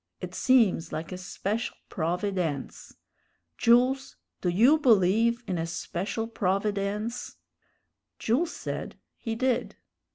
It 0.19 0.33
seems 0.33 0.91
like 0.91 1.11
a 1.11 1.17
special 1.19 1.77
provi_dence_. 1.91 2.95
Jools, 3.55 4.15
do 4.41 4.49
you 4.49 4.79
believe 4.79 5.43
in 5.45 5.59
a 5.59 5.67
special 5.67 6.27
provi_dence_?" 6.27 7.35
Jules 8.17 8.51
said 8.51 8.95
he 9.19 9.35
did. 9.35 9.75